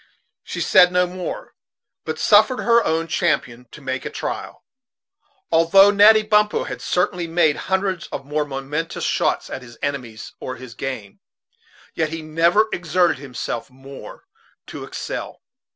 She 0.43 0.61
said 0.61 0.91
no 0.91 1.05
more, 1.05 1.53
but 2.05 2.17
suffered 2.17 2.61
her 2.61 2.83
own 2.83 3.05
champion 3.07 3.67
to 3.69 3.81
make 3.81 4.03
a 4.03 4.09
trial. 4.09 4.63
Although 5.51 5.91
Natty 5.91 6.23
Bumppo 6.23 6.63
had 6.63 6.81
certainly 6.81 7.27
made 7.27 7.55
hundreds 7.55 8.07
of 8.07 8.25
more 8.25 8.43
momentous 8.43 9.03
shots 9.03 9.47
at 9.51 9.61
his 9.61 9.77
enemies 9.83 10.33
or 10.39 10.55
his 10.55 10.73
game, 10.73 11.19
yet 11.93 12.09
he 12.09 12.23
never 12.23 12.67
exerted 12.73 13.19
himself 13.19 13.69
more 13.69 14.23
to 14.65 14.83
excel. 14.85 15.43